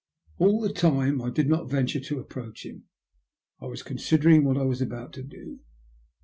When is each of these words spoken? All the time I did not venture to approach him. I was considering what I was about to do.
All 0.39 0.59
the 0.59 0.73
time 0.73 1.21
I 1.21 1.29
did 1.29 1.47
not 1.47 1.69
venture 1.69 1.99
to 1.99 2.19
approach 2.19 2.65
him. 2.65 2.85
I 3.59 3.67
was 3.67 3.83
considering 3.83 4.43
what 4.43 4.57
I 4.57 4.63
was 4.63 4.81
about 4.81 5.13
to 5.13 5.21
do. 5.21 5.59